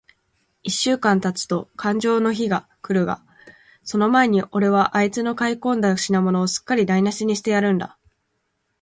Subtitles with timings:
[0.63, 3.23] 一週間たつとかんじょうの日が来るが、
[3.83, 7.99] その前に、おれはあいつの買い込んだ品物を、すっかりだいなしにしてやるんだ。